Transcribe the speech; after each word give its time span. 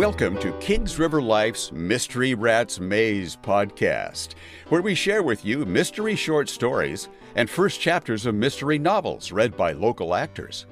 Welcome 0.00 0.38
to 0.38 0.52
Kings 0.60 0.98
River 0.98 1.20
Life's 1.20 1.72
Mystery 1.72 2.32
Rats 2.32 2.80
Maze 2.80 3.36
podcast, 3.36 4.28
where 4.70 4.80
we 4.80 4.94
share 4.94 5.22
with 5.22 5.44
you 5.44 5.66
mystery 5.66 6.16
short 6.16 6.48
stories 6.48 7.10
and 7.34 7.50
first 7.50 7.82
chapters 7.82 8.24
of 8.24 8.34
mystery 8.34 8.78
novels 8.78 9.30
read 9.30 9.58
by 9.58 9.72
local 9.72 10.14
actors. 10.14 10.64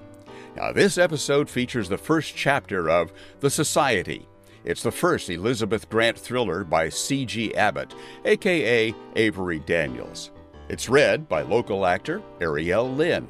Now, 0.56 0.72
this 0.72 0.96
episode 0.96 1.50
features 1.50 1.90
the 1.90 1.98
first 1.98 2.34
chapter 2.36 2.88
of 2.88 3.12
The 3.40 3.50
Society. 3.50 4.26
It's 4.64 4.82
the 4.82 4.90
first 4.90 5.28
Elizabeth 5.28 5.90
Grant 5.90 6.18
thriller 6.18 6.64
by 6.64 6.88
C.G. 6.88 7.54
Abbott, 7.54 7.94
aka 8.24 8.94
Avery 9.14 9.58
Daniels. 9.58 10.30
It's 10.70 10.88
read 10.88 11.28
by 11.28 11.42
local 11.42 11.84
actor 11.84 12.22
Ariel 12.40 12.90
Lynn. 12.90 13.28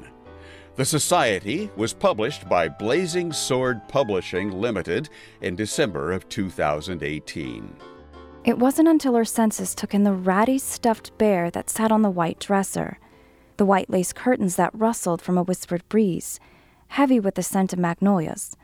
The 0.79 0.85
Society 0.85 1.69
was 1.75 1.91
published 1.91 2.47
by 2.47 2.69
Blazing 2.69 3.33
Sword 3.33 3.85
Publishing 3.89 4.61
Limited 4.61 5.09
in 5.41 5.57
December 5.57 6.13
of 6.13 6.29
2018. 6.29 7.75
It 8.45 8.57
wasn't 8.57 8.87
until 8.87 9.15
her 9.15 9.25
senses 9.25 9.75
took 9.75 9.93
in 9.93 10.05
the 10.05 10.13
ratty 10.13 10.57
stuffed 10.57 11.17
bear 11.17 11.51
that 11.51 11.69
sat 11.69 11.91
on 11.91 12.01
the 12.01 12.09
white 12.09 12.39
dresser, 12.39 12.97
the 13.57 13.65
white 13.65 13.89
lace 13.89 14.13
curtains 14.13 14.55
that 14.55 14.73
rustled 14.73 15.21
from 15.21 15.37
a 15.37 15.43
whispered 15.43 15.83
breeze, 15.89 16.39
heavy 16.87 17.19
with 17.19 17.35
the 17.35 17.43
scent 17.43 17.73
of 17.73 17.79
magnolias, 17.79 18.55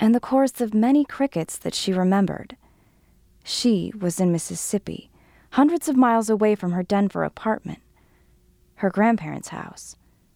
and 0.00 0.16
the 0.16 0.18
chorus 0.18 0.60
of 0.60 0.74
many 0.74 1.04
crickets 1.04 1.56
that 1.58 1.76
she 1.76 1.92
remembered. 1.92 2.56
She 3.44 3.92
was 3.96 4.18
in 4.18 4.32
Mississippi, 4.32 5.12
hundreds 5.50 5.88
of 5.88 5.96
miles 5.96 6.28
away 6.28 6.56
from 6.56 6.72
her 6.72 6.82
Denver 6.82 7.22
apartment, 7.22 7.78
her 8.78 8.90
grandparents' 8.90 9.50
house. 9.50 9.94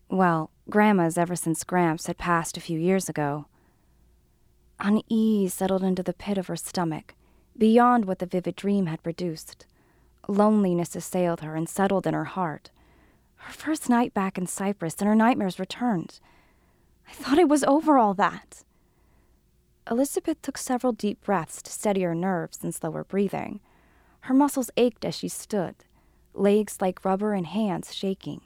Well, 0.08 0.52
Grandma's 0.69 1.16
ever 1.16 1.37
since 1.37 1.62
Gramps 1.62 2.09
had 2.09 2.19
passed 2.19 2.56
a 2.56 2.61
few 2.61 2.79
years 2.79 3.09
ago. 3.09 3.47
Unease 4.81 5.55
settled 5.55 5.84
into 5.84 6.03
the 6.03 6.12
pit 6.12 6.36
of 6.36 6.48
her 6.48 6.56
stomach, 6.56 7.14
beyond 7.56 8.05
what 8.05 8.19
the 8.19 8.27
vivid 8.27 8.56
dream 8.56 8.86
had 8.86 9.03
produced. 9.03 9.64
Loneliness 10.27 10.97
assailed 10.97 11.41
her 11.41 11.55
and 11.55 11.69
settled 11.69 12.06
in 12.06 12.14
her 12.14 12.25
heart. 12.25 12.70
Her 13.36 13.53
first 13.53 13.89
night 13.89 14.12
back 14.12 14.36
in 14.36 14.48
Cyprus, 14.48 14.97
and 14.98 15.06
her 15.06 15.14
nightmares 15.14 15.61
returned. 15.61 16.19
I 17.08 17.12
thought 17.12 17.39
it 17.39 17.48
was 17.48 17.62
over 17.62 17.97
all 17.97 18.14
that. 18.14 18.64
Elizabeth 19.89 20.42
took 20.42 20.58
several 20.58 20.92
deep 20.92 21.23
breaths 21.23 21.62
to 21.62 21.70
steady 21.70 22.03
her 22.03 22.14
nerves 22.14 22.58
and 22.64 22.75
slow 22.75 22.91
her 22.91 23.05
breathing. 23.05 23.61
Her 24.23 24.34
muscles 24.34 24.73
ached 24.77 25.05
as 25.05 25.14
she 25.14 25.28
stood, 25.28 25.77
legs 26.34 26.78
like 26.80 27.05
rubber 27.05 27.34
and 27.34 27.47
hands 27.47 27.95
shaking. 27.95 28.41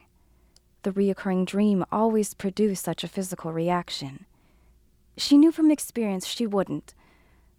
The 0.82 0.92
reoccurring 0.92 1.44
dream 1.44 1.84
always 1.92 2.32
produced 2.32 2.84
such 2.84 3.04
a 3.04 3.08
physical 3.08 3.52
reaction. 3.52 4.24
She 5.16 5.36
knew 5.36 5.52
from 5.52 5.70
experience 5.70 6.26
she 6.26 6.46
wouldn't, 6.46 6.94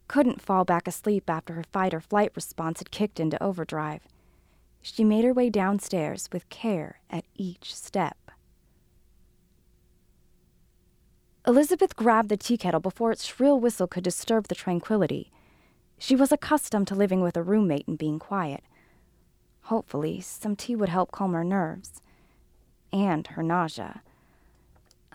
couldn't 0.08 0.41
fall 0.41 0.66
back 0.66 0.88
asleep 0.88 1.30
after 1.30 1.53
her 1.53 1.63
fight 1.72 1.94
or 1.94 2.02
flight 2.02 2.31
response 2.36 2.80
had 2.80 2.89
kicked 2.89 3.19
into 3.19 3.41
overdrive. 3.41 4.02
She 4.81 5.03
made 5.03 5.23
her 5.23 5.33
way 5.33 5.50
downstairs 5.50 6.28
with 6.33 6.50
care 6.50 7.00
at 7.09 7.25
each 7.36 7.75
step. 7.75 8.17
Elizabeth 11.45 11.95
grabbed 11.95 12.30
the 12.30 12.38
tea 12.38 12.58
kettle 12.58 12.80
before 12.80 13.11
its 13.11 13.25
shrill 13.25 13.59
whistle 13.59 13.88
could 13.88 14.03
disturb 14.03 14.47
the 14.47 14.56
tranquility. 14.56 15.31
She 16.00 16.16
was 16.16 16.31
accustomed 16.31 16.88
to 16.88 16.95
living 16.95 17.22
with 17.22 17.38
a 17.38 17.44
roommate 17.44 17.88
and 17.88 17.97
being 17.97 18.19
quiet. 18.19 18.63
Hopefully, 19.63 20.22
some 20.22 20.56
tea 20.56 20.75
would 20.75 20.89
help 20.89 21.11
calm 21.11 21.33
her 21.33 21.44
nerves 21.44 22.02
and 22.94 23.28
her 23.28 23.44
nausea. 23.44 24.02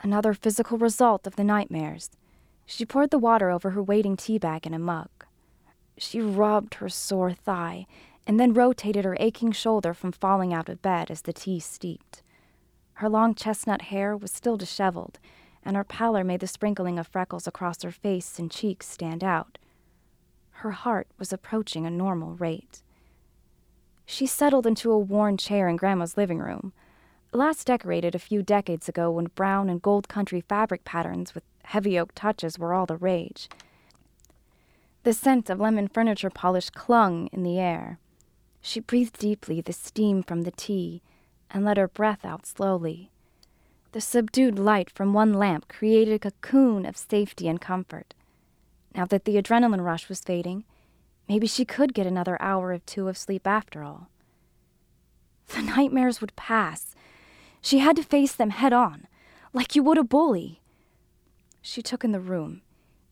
Another 0.02 0.34
physical 0.34 0.78
result 0.78 1.26
of 1.26 1.36
the 1.36 1.44
nightmares. 1.44 2.10
She 2.66 2.84
poured 2.84 3.10
the 3.10 3.18
water 3.18 3.50
over 3.50 3.70
her 3.70 3.82
waiting 3.82 4.16
tea 4.16 4.38
bag 4.38 4.66
in 4.66 4.74
a 4.74 4.78
mug. 4.78 5.08
She 5.98 6.20
rubbed 6.20 6.74
her 6.74 6.88
sore 6.88 7.32
thigh 7.32 7.86
and 8.26 8.40
then 8.40 8.52
rotated 8.52 9.04
her 9.04 9.16
aching 9.20 9.52
shoulder 9.52 9.94
from 9.94 10.12
falling 10.12 10.52
out 10.52 10.68
of 10.68 10.82
bed 10.82 11.10
as 11.10 11.22
the 11.22 11.32
tea 11.32 11.60
steeped. 11.60 12.22
Her 12.94 13.08
long 13.08 13.34
chestnut 13.34 13.82
hair 13.82 14.16
was 14.16 14.32
still 14.32 14.56
disheveled, 14.56 15.18
and 15.62 15.76
her 15.76 15.84
pallor 15.84 16.24
made 16.24 16.40
the 16.40 16.46
sprinkling 16.46 16.98
of 16.98 17.06
freckles 17.06 17.46
across 17.46 17.82
her 17.82 17.90
face 17.92 18.38
and 18.38 18.50
cheeks 18.50 18.88
stand 18.88 19.22
out. 19.22 19.58
Her 20.50 20.72
heart 20.72 21.06
was 21.18 21.32
approaching 21.32 21.86
a 21.86 21.90
normal 21.90 22.34
rate. 22.34 22.82
She 24.06 24.26
settled 24.26 24.66
into 24.66 24.90
a 24.90 24.98
worn 24.98 25.36
chair 25.36 25.68
in 25.68 25.76
Grandma's 25.76 26.16
living 26.16 26.38
room 26.38 26.72
last 27.36 27.66
decorated 27.66 28.14
a 28.14 28.20
few 28.20 28.42
decades 28.42 28.88
ago 28.88 29.10
when 29.10 29.26
brown 29.34 29.68
and 29.68 29.82
gold 29.82 30.08
country 30.08 30.40
fabric 30.40 30.84
patterns 30.84 31.34
with 31.34 31.44
heavy 31.64 31.98
oak 31.98 32.12
touches 32.14 32.58
were 32.58 32.72
all 32.72 32.86
the 32.86 32.96
rage. 32.96 33.48
The 35.02 35.12
scent 35.12 35.48
of 35.50 35.60
lemon 35.60 35.88
furniture 35.88 36.30
polish 36.30 36.70
clung 36.70 37.28
in 37.32 37.42
the 37.42 37.58
air. 37.58 37.98
She 38.60 38.80
breathed 38.80 39.18
deeply 39.18 39.60
the 39.60 39.72
steam 39.72 40.22
from 40.22 40.42
the 40.42 40.50
tea 40.50 41.02
and 41.50 41.64
let 41.64 41.76
her 41.76 41.88
breath 41.88 42.24
out 42.24 42.46
slowly. 42.46 43.10
The 43.92 44.00
subdued 44.00 44.58
light 44.58 44.90
from 44.90 45.12
one 45.12 45.32
lamp 45.32 45.68
created 45.68 46.14
a 46.14 46.30
cocoon 46.30 46.84
of 46.84 46.96
safety 46.96 47.48
and 47.48 47.60
comfort. 47.60 48.14
Now 48.94 49.04
that 49.06 49.24
the 49.24 49.36
adrenaline 49.36 49.84
rush 49.84 50.08
was 50.08 50.20
fading, 50.20 50.64
maybe 51.28 51.46
she 51.46 51.64
could 51.64 51.94
get 51.94 52.06
another 52.06 52.36
hour 52.42 52.68
or 52.70 52.78
two 52.78 53.08
of 53.08 53.16
sleep 53.16 53.46
after 53.46 53.84
all. 53.84 54.08
The 55.54 55.62
nightmares 55.62 56.20
would 56.20 56.34
pass, 56.34 56.96
she 57.66 57.80
had 57.80 57.96
to 57.96 58.02
face 58.04 58.32
them 58.32 58.50
head 58.50 58.72
on, 58.72 59.08
like 59.52 59.74
you 59.74 59.82
would 59.82 59.98
a 59.98 60.04
bully. 60.04 60.60
She 61.60 61.82
took 61.82 62.04
in 62.04 62.12
the 62.12 62.20
room, 62.20 62.62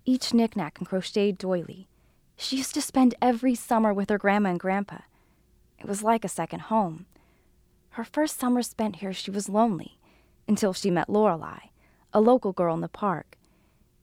each 0.05 0.33
knickknack 0.33 0.79
and 0.79 0.87
crocheted 0.87 1.39
doily. 1.39 1.89
She 2.37 2.59
used 2.59 2.73
to 2.75 2.81
spend 2.81 3.17
every 3.21 3.57
summer 3.57 3.93
with 3.93 4.11
her 4.11 4.17
grandma 4.17 4.51
and 4.51 4.61
grandpa. 4.61 4.99
It 5.81 5.87
was 5.87 6.05
like 6.05 6.25
a 6.25 6.29
second 6.29 6.61
home. 6.61 7.07
Her 7.91 8.05
first 8.05 8.39
summer 8.39 8.63
spent 8.63 8.97
here, 8.97 9.13
she 9.13 9.33
was 9.33 9.49
lonely 9.49 9.99
until 10.47 10.73
she 10.73 10.89
met 10.89 11.11
Lorelei, 11.11 11.71
a 12.13 12.21
local 12.21 12.53
girl 12.53 12.77
in 12.77 12.81
the 12.81 12.87
park. 12.87 13.37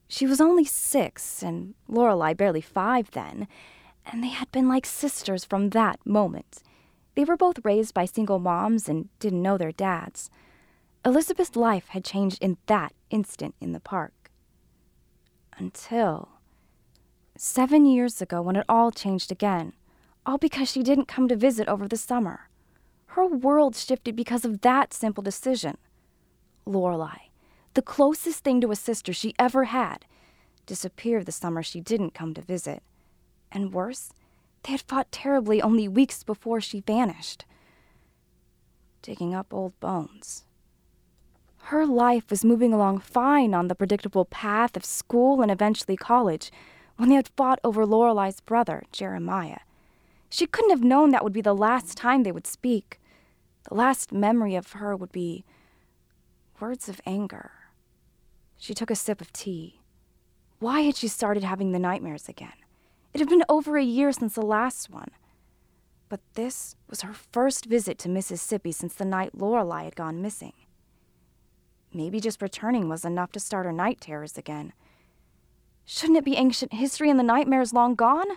She 0.09 0.25
was 0.25 0.41
only 0.41 0.65
six, 0.65 1.41
and 1.41 1.75
Lorelei 1.87 2.33
barely 2.33 2.59
five 2.59 3.11
then, 3.11 3.47
and 4.05 4.21
they 4.21 4.27
had 4.27 4.51
been 4.51 4.67
like 4.67 4.85
sisters 4.85 5.45
from 5.45 5.69
that 5.69 6.05
moment. 6.05 6.61
They 7.15 7.23
were 7.23 7.37
both 7.37 7.63
raised 7.63 7.93
by 7.93 8.03
single 8.03 8.39
moms 8.39 8.89
and 8.89 9.07
didn't 9.19 9.41
know 9.41 9.57
their 9.57 9.71
dads. 9.71 10.29
Elizabeth's 11.03 11.55
life 11.55 11.87
had 11.89 12.03
changed 12.03 12.37
in 12.41 12.57
that 12.67 12.93
instant 13.09 13.55
in 13.59 13.71
the 13.71 13.79
park. 13.79 14.29
Until 15.57 16.29
seven 17.35 17.85
years 17.85 18.21
ago, 18.21 18.39
when 18.41 18.55
it 18.55 18.65
all 18.69 18.91
changed 18.91 19.31
again, 19.31 19.73
all 20.27 20.37
because 20.37 20.69
she 20.69 20.83
didn't 20.83 21.07
come 21.07 21.27
to 21.27 21.35
visit 21.35 21.67
over 21.67 21.87
the 21.87 21.97
summer. 21.97 22.49
Her 23.07 23.25
world 23.25 23.75
shifted 23.75 24.15
because 24.15 24.45
of 24.45 24.61
that 24.61 24.93
simple 24.93 25.23
decision. 25.23 25.77
Lorelei, 26.67 27.29
the 27.73 27.81
closest 27.81 28.43
thing 28.43 28.61
to 28.61 28.71
a 28.71 28.75
sister 28.75 29.11
she 29.11 29.33
ever 29.39 29.65
had, 29.65 30.05
disappeared 30.67 31.25
the 31.25 31.31
summer 31.31 31.63
she 31.63 31.81
didn't 31.81 32.13
come 32.13 32.35
to 32.35 32.41
visit. 32.41 32.83
And 33.51 33.73
worse, 33.73 34.13
they 34.63 34.73
had 34.73 34.81
fought 34.81 35.11
terribly 35.11 35.63
only 35.63 35.87
weeks 35.87 36.23
before 36.23 36.61
she 36.61 36.81
vanished. 36.81 37.45
Digging 39.01 39.33
up 39.33 39.51
old 39.51 39.77
bones. 39.79 40.45
Her 41.65 41.85
life 41.85 42.29
was 42.29 42.43
moving 42.43 42.73
along 42.73 42.99
fine 42.99 43.53
on 43.53 43.67
the 43.67 43.75
predictable 43.75 44.25
path 44.25 44.75
of 44.75 44.83
school 44.83 45.41
and 45.41 45.51
eventually 45.51 45.95
college 45.95 46.51
when 46.97 47.09
they 47.09 47.15
had 47.15 47.29
fought 47.29 47.59
over 47.63 47.85
Lorelei's 47.85 48.41
brother, 48.41 48.83
Jeremiah. 48.91 49.59
She 50.29 50.47
couldn't 50.47 50.71
have 50.71 50.83
known 50.83 51.11
that 51.11 51.23
would 51.23 51.33
be 51.33 51.41
the 51.41 51.55
last 51.55 51.97
time 51.97 52.23
they 52.23 52.31
would 52.31 52.47
speak. 52.47 52.99
The 53.69 53.75
last 53.75 54.11
memory 54.11 54.55
of 54.55 54.73
her 54.73 54.95
would 54.95 55.11
be 55.11 55.43
words 56.59 56.87
of 56.89 57.01
anger. 57.05 57.51
She 58.57 58.73
took 58.73 58.91
a 58.91 58.95
sip 58.95 59.21
of 59.21 59.33
tea. 59.33 59.81
Why 60.59 60.81
had 60.81 60.95
she 60.95 61.07
started 61.07 61.43
having 61.43 61.71
the 61.71 61.79
nightmares 61.79 62.29
again? 62.29 62.53
It 63.13 63.19
had 63.19 63.29
been 63.29 63.43
over 63.49 63.77
a 63.77 63.83
year 63.83 64.11
since 64.11 64.35
the 64.35 64.41
last 64.41 64.89
one. 64.89 65.11
But 66.07 66.21
this 66.33 66.75
was 66.89 67.01
her 67.01 67.13
first 67.13 67.65
visit 67.65 67.97
to 67.99 68.09
Mississippi 68.09 68.71
since 68.71 68.93
the 68.93 69.05
night 69.05 69.33
Lorelei 69.33 69.85
had 69.85 69.95
gone 69.95 70.21
missing. 70.21 70.53
Maybe 71.93 72.19
just 72.19 72.41
returning 72.41 72.87
was 72.87 73.03
enough 73.03 73.31
to 73.33 73.39
start 73.39 73.65
her 73.65 73.71
night 73.71 73.99
terrors 73.99 74.37
again. 74.37 74.73
Shouldn't 75.85 76.17
it 76.17 76.25
be 76.25 76.37
ancient 76.37 76.73
history 76.73 77.09
and 77.09 77.19
the 77.19 77.23
nightmares 77.23 77.73
long 77.73 77.95
gone? 77.95 78.27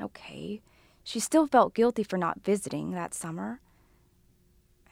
Okay, 0.00 0.60
she 1.02 1.18
still 1.18 1.46
felt 1.46 1.74
guilty 1.74 2.02
for 2.02 2.16
not 2.16 2.44
visiting 2.44 2.92
that 2.92 3.14
summer. 3.14 3.60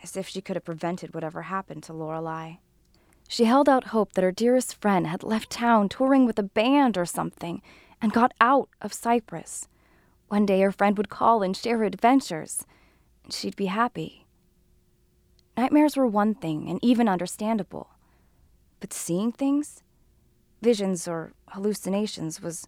As 0.02 0.16
if 0.16 0.26
she 0.26 0.40
could 0.40 0.56
have 0.56 0.64
prevented 0.64 1.14
whatever 1.14 1.42
happened 1.42 1.84
to 1.84 1.92
Lorelei. 1.92 2.54
She 3.28 3.44
held 3.44 3.68
out 3.68 3.88
hope 3.88 4.12
that 4.12 4.24
her 4.24 4.32
dearest 4.32 4.80
friend 4.80 5.06
had 5.06 5.22
left 5.22 5.48
town 5.48 5.88
touring 5.88 6.26
with 6.26 6.38
a 6.38 6.42
band 6.42 6.98
or 6.98 7.06
something 7.06 7.62
and 8.00 8.12
got 8.12 8.34
out 8.40 8.68
of 8.80 8.92
Cyprus. 8.92 9.68
One 10.28 10.44
day 10.44 10.60
her 10.60 10.72
friend 10.72 10.96
would 10.98 11.08
call 11.08 11.42
and 11.42 11.56
share 11.56 11.78
her 11.78 11.84
adventures, 11.84 12.66
and 13.24 13.32
she'd 13.32 13.56
be 13.56 13.66
happy. 13.66 14.21
Nightmares 15.56 15.96
were 15.96 16.06
one 16.06 16.34
thing, 16.34 16.68
and 16.68 16.78
even 16.82 17.08
understandable. 17.08 17.90
But 18.80 18.92
seeing 18.92 19.32
things, 19.32 19.82
visions 20.62 21.06
or 21.06 21.32
hallucinations, 21.48 22.40
was 22.40 22.66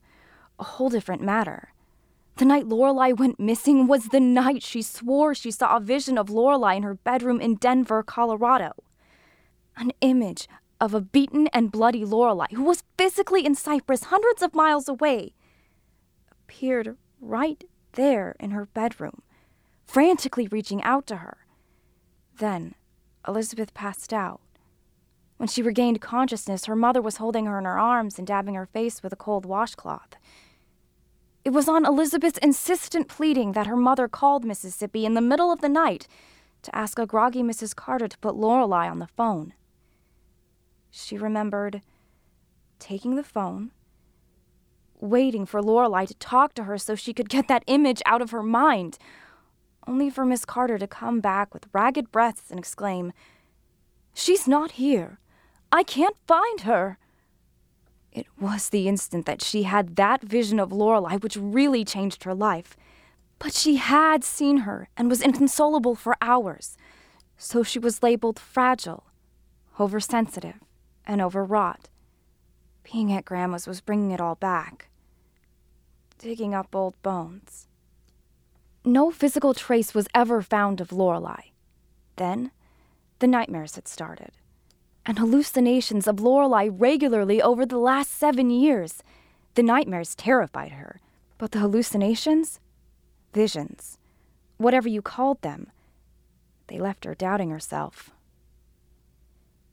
a 0.59 0.65
whole 0.65 0.91
different 0.91 1.23
matter. 1.23 1.73
The 2.37 2.45
night 2.45 2.67
Lorelei 2.67 3.13
went 3.13 3.39
missing 3.39 3.87
was 3.87 4.09
the 4.09 4.21
night 4.21 4.63
she 4.63 4.83
swore 4.83 5.35
she 5.35 5.51
saw 5.51 5.77
a 5.77 5.81
vision 5.81 6.19
of 6.19 6.31
Lorelei 6.31 6.75
in 6.75 6.83
her 6.83 6.95
bedroom 6.95 7.41
in 7.41 7.55
Denver, 7.55 8.03
Colorado. 8.03 8.73
An 9.77 9.93
image 10.01 10.49
of 10.81 10.95
a 10.95 11.01
beaten 11.01 11.47
and 11.49 11.73
bloody 11.73 12.05
Lorelei, 12.05 12.49
who 12.53 12.65
was 12.65 12.83
physically 12.99 13.47
in 13.47 13.55
Cyprus, 13.55 14.05
hundreds 14.05 14.43
of 14.43 14.55
miles 14.55 14.89
away, 14.89 15.33
appeared 16.31 16.97
right 17.21 17.65
there 17.93 18.35
in 18.41 18.51
her 18.51 18.67
bedroom, 18.67 19.23
frantically 19.87 20.49
reaching 20.49 20.83
out 20.83 21.07
to 21.07 21.17
her. 21.17 21.44
Then 22.39 22.75
Elizabeth 23.27 23.75
passed 23.75 24.13
out. 24.13 24.41
When 25.37 25.49
she 25.49 25.63
regained 25.63 26.01
consciousness, 26.01 26.67
her 26.67 26.77
mother 26.77 27.03
was 27.03 27.17
holding 27.17 27.47
her 27.47 27.59
in 27.59 27.65
her 27.65 27.79
arms 27.79 28.19
and 28.19 28.27
dabbing 28.27 28.55
her 28.55 28.67
face 28.67 29.03
with 29.03 29.13
a 29.13 29.17
cold 29.17 29.45
washcloth. 29.45 30.15
It 31.45 31.51
was 31.51 31.69
on 31.69 31.85
Elizabeth's 31.85 32.39
insistent 32.39 33.09
pleading 33.09 33.53
that 33.53 33.67
her 33.67 33.77
mother 33.77 34.09
called 34.09 34.45
Mississippi 34.45 35.05
in 35.05 35.15
the 35.15 35.21
middle 35.21 35.53
of 35.53 35.61
the 35.61 35.69
night 35.69 36.09
to 36.63 36.75
ask 36.75 36.99
a 36.99 37.07
groggy 37.07 37.43
Mrs. 37.43 37.77
Carter 37.77 38.09
to 38.09 38.19
put 38.19 38.35
Lorelei 38.35 38.89
on 38.89 38.99
the 38.99 39.07
phone. 39.07 39.53
She 40.91 41.19
remembered 41.19 41.83
taking 42.79 43.17
the 43.17 43.23
phone, 43.23 43.73
waiting 45.01 45.45
for 45.45 45.63
Lorelei 45.63 46.07
to 46.07 46.15
talk 46.15 46.55
to 46.55 46.65
her 46.65 46.79
so 46.79 46.95
she 46.95 47.13
could 47.13 47.29
get 47.29 47.49
that 47.49 47.65
image 47.67 48.01
out 48.07 48.23
of 48.23 48.31
her 48.31 48.43
mind, 48.43 48.97
only 49.87 50.11
for 50.11 50.25
Miss 50.25 50.45
Carter 50.45 50.79
to 50.79 50.87
come 50.87 51.21
back 51.21 51.53
with 51.53 51.69
ragged 51.73 52.11
breaths 52.11 52.51
and 52.51 52.59
exclaim, 52.59 53.13
She's 54.15 54.47
not 54.47 54.73
here. 54.73 55.19
I 55.73 55.83
can't 55.83 56.17
find 56.27 56.61
her. 56.63 56.99
It 58.13 58.27
was 58.41 58.69
the 58.69 58.87
instant 58.87 59.27
that 59.27 59.43
she 59.43 59.65
had 59.65 59.97
that 59.97 60.23
vision 60.23 60.61
of 60.61 60.73
Lorelei 60.73 61.17
which 61.17 61.37
really 61.37 61.85
changed 61.85 62.23
her 62.25 62.35
life. 62.35 62.77
But 63.41 63.53
she 63.53 63.77
had 63.77 64.23
seen 64.23 64.59
her 64.59 64.89
and 64.97 65.11
was 65.11 65.21
inconsolable 65.21 65.97
for 65.97 66.17
hours, 66.21 66.77
so 67.37 67.65
she 67.65 67.81
was 67.81 68.03
labeled 68.03 68.39
fragile, 68.39 69.05
oversensitive, 69.81 70.61
and 71.05 71.21
overwrought. 71.21 71.89
Being 72.85 73.13
at 73.13 73.25
Grandma's 73.25 73.67
was 73.67 73.81
bringing 73.81 74.13
it 74.13 74.21
all 74.21 74.37
back, 74.37 74.89
digging 76.19 76.55
up 76.55 76.75
old 76.75 77.01
bones. 77.03 77.67
No 78.85 79.11
physical 79.11 79.55
trace 79.55 79.95
was 79.95 80.09
ever 80.15 80.43
found 80.43 80.81
of 80.81 80.93
Lorelei. 80.93 81.51
Then, 82.17 82.51
the 83.19 83.27
nightmares 83.27 83.77
had 83.77 83.89
started 83.89 84.33
and 85.07 85.19
hallucinations 85.19 86.07
of 86.07 86.21
Lorelei 86.21 86.69
regularly 86.71 87.43
over 87.43 87.67
the 87.67 87.79
last 87.79 88.13
seven 88.13 88.51
years. 88.51 89.03
The 89.55 89.63
nightmares 89.63 90.15
terrified 90.15 90.73
her, 90.73 91.01
but 91.39 91.53
the 91.53 91.59
hallucinations? 91.59 92.61
Visions. 93.33 93.99
Whatever 94.57 94.89
you 94.89 95.03
called 95.03 95.43
them. 95.43 95.71
They 96.69 96.79
left 96.79 97.05
her 97.05 97.15
doubting 97.15 97.51
herself. 97.51 98.11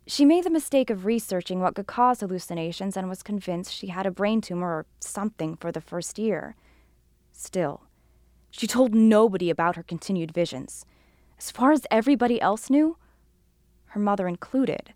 She 0.06 0.25
made 0.25 0.44
the 0.44 0.50
mistake 0.50 0.90
of 0.90 1.06
researching 1.06 1.62
what 1.62 1.75
could 1.75 1.88
cause 1.88 2.19
hallucinations 2.19 2.98
and 2.98 3.08
was 3.08 3.24
convinced 3.24 3.74
she 3.74 3.88
had 3.88 4.06
a 4.06 4.12
brain 4.12 4.42
tumor 4.42 4.68
or 4.68 4.86
something 5.00 5.56
for 5.56 5.72
the 5.72 5.80
first 5.80 6.19
year. 6.19 6.56
Still, 7.31 7.84
she 8.51 8.68
told 8.68 8.94
nobody 8.94 9.50
about 9.50 9.75
her 9.75 9.83
continued 9.83 10.31
visions. 10.33 10.86
As 11.39 11.50
far 11.50 11.71
as 11.71 11.88
everybody 11.89 12.39
else 12.39 12.69
knew, 12.69 12.98
her 13.88 14.00
mother 14.00 14.27
included, 14.27 14.94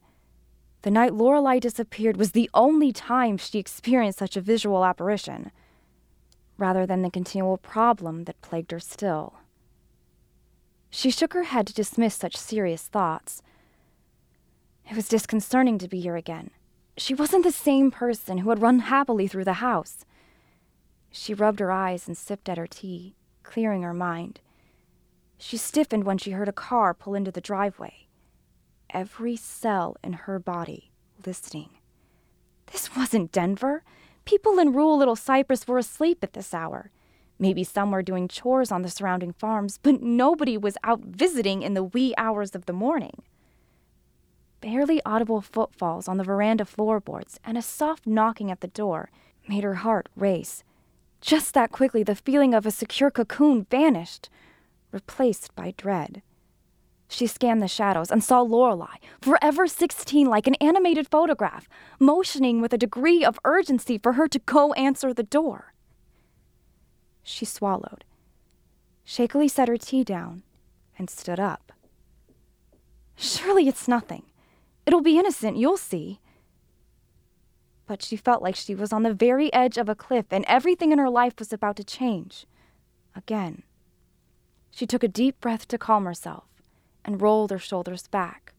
the 0.86 0.92
night 0.92 1.16
Lorelei 1.16 1.57
disappeared 1.57 2.16
was 2.16 2.34
the 2.34 2.48
only 2.54 2.92
time 2.92 3.38
she 3.38 3.57
experienced 3.57 4.19
such 4.19 4.38
a 4.38 4.42
visual 4.42 4.86
apparition, 4.86 5.50
rather 6.60 6.86
than 6.86 7.02
the 7.02 7.10
continual 7.10 7.57
problem 7.57 8.25
that 8.25 8.40
plagued 8.44 8.69
her 8.69 8.80
still. 8.80 9.34
She 10.92 11.10
shook 11.10 11.34
her 11.34 11.42
head 11.42 11.66
to 11.66 11.74
dismiss 11.74 12.13
such 12.13 12.38
serious 12.38 12.84
thoughts. 12.84 13.42
It 14.88 14.96
was 14.96 15.10
disconcerting 15.10 15.80
to 15.80 15.88
be 15.88 16.02
here 16.02 16.16
again. 16.16 16.52
She 16.98 17.16
wasn't 17.16 17.44
the 17.44 17.52
same 17.52 17.90
person 17.90 18.38
who 18.38 18.52
had 18.52 18.62
run 18.62 18.78
happily 18.78 19.28
through 19.28 19.46
the 19.46 19.54
house. 19.54 20.06
She 21.10 21.34
rubbed 21.34 21.62
her 21.62 21.72
eyes 21.72 22.07
and 22.07 22.16
sipped 22.16 22.48
at 22.48 22.60
her 22.60 22.68
tea, 22.68 23.16
clearing 23.45 23.83
her 23.83 23.94
mind. 23.94 24.39
She 25.38 25.57
stiffened 25.57 26.03
when 26.03 26.18
she 26.18 26.31
heard 26.31 26.50
a 26.50 26.53
car 26.53 26.94
pull 26.94 27.15
into 27.15 27.31
the 27.31 27.42
driveway 27.42 28.06
every 28.95 29.36
cell 29.36 29.97
in 30.03 30.13
her 30.13 30.39
body 30.39 30.89
listening. 31.25 31.69
This 32.71 32.95
wasn't 32.95 33.31
Denver. 33.31 33.83
People 34.24 34.57
in 34.57 34.74
rural 34.74 34.97
little 34.97 35.18
Cyprus 35.18 35.68
were 35.68 35.77
asleep 35.77 36.24
at 36.24 36.33
this 36.33 36.53
hour. 36.53 36.92
Maybe 37.38 37.63
some 37.65 37.92
were 37.92 38.01
doing 38.01 38.30
chores 38.30 38.71
on 38.71 38.81
the 38.81 38.89
surrounding 38.89 39.33
farms, 39.33 39.77
but 39.83 40.01
nobody 40.01 40.57
was 40.57 40.77
out 40.83 41.01
visiting 41.01 41.62
in 41.62 41.74
the 41.74 41.83
wee 41.83 42.13
hours 42.18 42.56
of 42.56 42.65
the 42.65 42.74
morning. 42.74 43.21
Barely 44.62 45.01
audible 45.06 45.42
footfalls 45.42 46.07
on 46.07 46.18
the 46.18 46.24
veranda 46.24 46.63
floorboards 46.63 47.39
and 47.44 47.57
a 47.57 47.62
soft 47.62 48.07
knocking 48.07 48.50
at 48.50 48.62
the 48.62 48.68
door 48.68 49.12
made 49.47 49.65
her 49.65 49.75
heart 49.75 50.07
race. 50.15 50.63
Just 51.25 51.56
that 51.56 51.72
quickly, 51.72 52.04
the 52.04 52.13
feeling 52.13 52.54
of 52.54 52.68
a 52.68 52.72
secure 52.72 53.10
cocoon 53.10 53.66
vanished, 53.72 54.30
replaced 54.92 55.56
by 55.56 55.74
dread. 55.75 56.22
She 57.07 57.25
scanned 57.25 57.63
the 57.63 57.68
shadows 57.68 58.12
and 58.12 58.24
saw 58.24 58.42
Lorelei, 58.42 58.98
forever 59.22 59.66
16 59.66 60.27
like 60.27 60.45
an 60.45 60.54
animated 60.62 61.07
photograph, 61.07 61.68
motioning 62.00 62.62
with 62.62 62.74
a 62.74 62.77
degree 62.77 63.25
of 63.25 63.39
urgency 63.44 63.98
for 63.98 64.13
her 64.13 64.27
to 64.27 64.38
go 64.38 64.74
answer 64.74 65.16
the 65.16 65.24
door. 65.24 65.74
She 67.24 67.44
swallowed, 67.44 68.06
shakily 69.04 69.48
set 69.48 69.68
her 69.68 69.78
tea 69.78 70.04
down, 70.04 70.44
and 70.95 71.10
stood 71.10 71.39
up. 71.39 71.71
Surely 73.16 73.68
it's 73.68 73.88
nothing. 73.88 74.25
It'll 74.86 75.01
be 75.01 75.18
innocent, 75.18 75.57
you'll 75.57 75.78
see. 75.78 76.19
But 77.88 78.02
she 78.02 78.16
felt 78.16 78.42
like 78.42 78.56
she 78.56 78.76
was 78.76 78.92
on 78.92 79.04
the 79.04 79.14
very 79.14 79.54
edge 79.54 79.78
of 79.78 79.90
a 79.90 79.96
cliff 79.96 80.26
and 80.32 80.44
everything 80.48 80.92
in 80.92 81.00
her 81.00 81.10
life 81.10 81.34
was 81.38 81.54
about 81.54 81.76
to 81.78 81.84
change. 81.84 82.46
Again. 83.16 83.64
She 84.72 84.86
took 84.86 85.04
a 85.04 85.08
deep 85.08 85.40
breath 85.40 85.68
to 85.70 85.78
calm 85.78 86.06
herself 86.06 86.46
and 87.06 87.22
rolled 87.22 87.52
her 87.52 87.60
shoulders 87.60 88.08
back, 88.08 88.54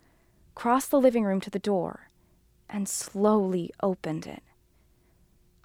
crossed 0.54 0.90
the 0.90 1.00
living 1.00 1.24
room 1.24 1.40
to 1.40 1.50
the 1.50 1.58
door, 1.58 2.10
and 2.68 2.88
slowly 2.88 3.70
opened 3.82 4.26
it. 4.26 4.42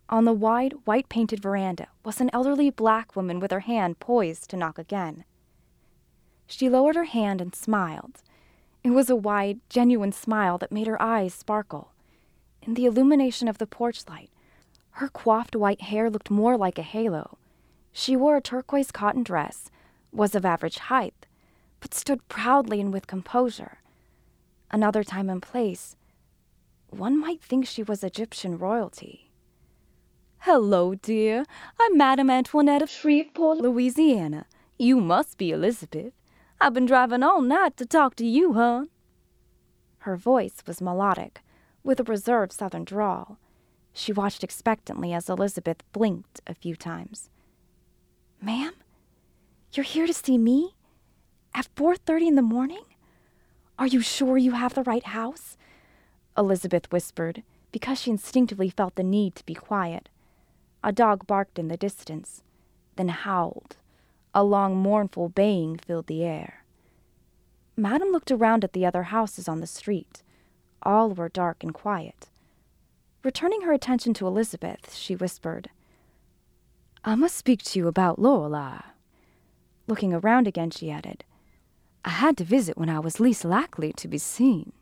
On 0.09 0.25
the 0.25 0.33
wide, 0.33 0.73
white 0.83 1.07
painted 1.07 1.41
veranda 1.41 1.87
was 2.03 2.19
an 2.19 2.29
elderly 2.33 2.69
black 2.69 3.15
woman 3.15 3.39
with 3.39 3.51
her 3.51 3.61
hand 3.61 3.99
poised 3.99 4.49
to 4.49 4.57
knock 4.57 4.77
again. 4.77 5.23
She 6.47 6.67
lowered 6.67 6.97
her 6.97 7.05
hand 7.05 7.39
and 7.39 7.55
smiled. 7.55 8.21
It 8.83 8.89
was 8.89 9.09
a 9.09 9.15
wide, 9.15 9.61
genuine 9.69 10.11
smile 10.11 10.57
that 10.57 10.71
made 10.71 10.87
her 10.87 11.01
eyes 11.01 11.33
sparkle. 11.33 11.90
In 12.61 12.75
the 12.75 12.85
illumination 12.85 13.47
of 13.47 13.57
the 13.57 13.65
porch 13.65 14.07
light, 14.07 14.29
her 14.91 15.09
coiffed 15.09 15.55
white 15.55 15.81
hair 15.81 16.09
looked 16.09 16.29
more 16.29 16.57
like 16.57 16.77
a 16.77 16.83
halo. 16.83 17.37
She 17.91 18.15
wore 18.15 18.37
a 18.37 18.41
turquoise 18.41 18.91
cotton 18.91 19.23
dress, 19.23 19.71
was 20.11 20.35
of 20.35 20.45
average 20.45 20.77
height, 20.77 21.25
but 21.79 21.93
stood 21.93 22.27
proudly 22.29 22.79
and 22.79 22.93
with 22.93 23.07
composure. 23.07 23.79
Another 24.69 25.03
time 25.03 25.29
and 25.29 25.41
place, 25.41 25.95
one 26.89 27.17
might 27.17 27.41
think 27.41 27.65
she 27.65 27.83
was 27.83 28.03
Egyptian 28.03 28.57
royalty. 28.57 29.31
Hello, 30.39 30.95
dear. 30.95 31.45
I'm 31.79 31.97
Madame 31.97 32.29
Antoinette 32.29 32.81
of 32.81 32.89
Shreveport, 32.89 33.59
Louisiana. 33.59 34.45
You 34.77 34.99
must 34.99 35.37
be 35.37 35.51
Elizabeth. 35.51 36.13
I've 36.59 36.73
been 36.73 36.85
driving 36.85 37.23
all 37.23 37.41
night 37.41 37.77
to 37.77 37.85
talk 37.85 38.15
to 38.15 38.25
you, 38.25 38.53
hon. 38.53 38.89
Her 39.99 40.15
voice 40.15 40.63
was 40.67 40.81
melodic, 40.81 41.41
with 41.83 41.99
a 41.99 42.03
reserved 42.03 42.53
southern 42.53 42.83
drawl. 42.83 43.37
She 43.93 44.13
watched 44.13 44.43
expectantly 44.43 45.13
as 45.13 45.29
Elizabeth 45.29 45.83
blinked 45.91 46.41
a 46.47 46.53
few 46.53 46.75
times. 46.75 47.29
Ma'am? 48.41 48.73
You're 49.73 49.83
here 49.83 50.07
to 50.07 50.13
see 50.13 50.37
me? 50.37 50.75
At 51.53 51.73
4:30 51.75 52.27
in 52.27 52.35
the 52.35 52.41
morning? 52.41 52.85
Are 53.77 53.87
you 53.87 54.01
sure 54.01 54.37
you 54.37 54.51
have 54.51 54.73
the 54.73 54.83
right 54.83 55.03
house? 55.03 55.57
Elizabeth 56.37 56.91
whispered, 56.91 57.43
because 57.71 57.99
she 57.99 58.11
instinctively 58.11 58.69
felt 58.69 58.95
the 58.95 59.03
need 59.03 59.35
to 59.35 59.45
be 59.45 59.53
quiet. 59.53 60.09
A 60.83 60.91
dog 60.91 61.27
barked 61.27 61.59
in 61.59 61.67
the 61.67 61.77
distance, 61.77 62.43
then 62.95 63.09
howled. 63.09 63.77
A 64.33 64.43
long, 64.43 64.77
mournful 64.77 65.29
baying 65.29 65.77
filled 65.77 66.07
the 66.07 66.23
air. 66.23 66.63
Madame 67.75 68.11
looked 68.11 68.31
around 68.31 68.63
at 68.63 68.73
the 68.73 68.85
other 68.85 69.03
houses 69.03 69.47
on 69.47 69.59
the 69.59 69.67
street. 69.67 70.23
All 70.83 71.11
were 71.11 71.29
dark 71.29 71.63
and 71.63 71.73
quiet. 71.73 72.29
Returning 73.23 73.61
her 73.61 73.73
attention 73.73 74.13
to 74.15 74.27
Elizabeth, 74.27 74.95
she 74.95 75.15
whispered, 75.15 75.69
I 77.03 77.15
must 77.15 77.35
speak 77.35 77.63
to 77.63 77.79
you 77.79 77.87
about 77.87 78.19
Lorelei. 78.19 78.81
Looking 79.87 80.13
around 80.13 80.47
again, 80.47 80.71
she 80.71 80.91
added, 80.91 81.23
I 82.03 82.09
had 82.09 82.37
to 82.37 82.43
visit 82.43 82.77
when 82.77 82.89
I 82.89 82.99
was 82.99 83.19
least 83.19 83.45
likely 83.45 83.93
to 83.93 84.07
be 84.07 84.17
seen. 84.17 84.73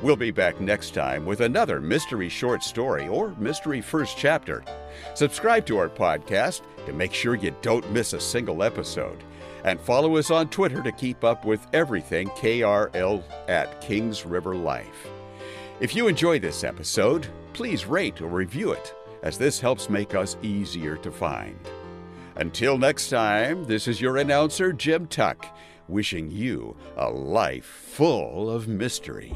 We'll 0.00 0.14
be 0.14 0.30
back 0.30 0.60
next 0.60 0.94
time 0.94 1.26
with 1.26 1.40
another 1.40 1.80
mystery 1.80 2.28
short 2.28 2.62
story 2.62 3.08
or 3.08 3.34
mystery 3.36 3.80
first 3.80 4.16
chapter. 4.16 4.62
Subscribe 5.14 5.66
to 5.66 5.76
our 5.76 5.88
podcast 5.88 6.60
to 6.86 6.92
make 6.92 7.12
sure 7.12 7.34
you 7.34 7.52
don't 7.62 7.90
miss 7.90 8.12
a 8.12 8.20
single 8.20 8.62
episode 8.62 9.24
and 9.64 9.80
follow 9.80 10.16
us 10.16 10.30
on 10.30 10.50
Twitter 10.50 10.84
to 10.84 10.92
keep 10.92 11.24
up 11.24 11.44
with 11.44 11.66
everything 11.72 12.28
KRL 12.28 13.24
at 13.48 13.80
Kings 13.80 14.24
River 14.24 14.54
Life. 14.54 15.08
If 15.80 15.96
you 15.96 16.06
enjoy 16.06 16.38
this 16.38 16.62
episode, 16.62 17.26
please 17.52 17.84
rate 17.84 18.20
or 18.20 18.28
review 18.28 18.70
it, 18.70 18.94
as 19.24 19.36
this 19.36 19.58
helps 19.58 19.90
make 19.90 20.14
us 20.14 20.36
easier 20.42 20.96
to 20.98 21.10
find. 21.10 21.58
Until 22.36 22.78
next 22.78 23.10
time, 23.10 23.64
this 23.64 23.88
is 23.88 24.00
your 24.00 24.18
announcer, 24.18 24.72
Jim 24.72 25.08
Tuck, 25.08 25.44
wishing 25.88 26.30
you 26.30 26.76
a 26.96 27.10
life 27.10 27.64
full 27.64 28.48
of 28.48 28.68
mystery. 28.68 29.34